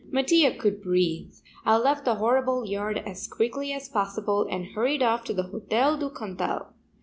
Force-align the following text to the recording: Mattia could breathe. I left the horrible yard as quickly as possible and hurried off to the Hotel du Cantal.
Mattia 0.09 0.51
could 0.51 0.81
breathe. 0.81 1.31
I 1.63 1.77
left 1.77 2.05
the 2.05 2.15
horrible 2.15 2.65
yard 2.65 2.97
as 3.05 3.27
quickly 3.27 3.71
as 3.71 3.87
possible 3.87 4.47
and 4.49 4.65
hurried 4.73 5.03
off 5.03 5.23
to 5.25 5.33
the 5.35 5.43
Hotel 5.43 5.95
du 5.95 6.09
Cantal. 6.09 6.73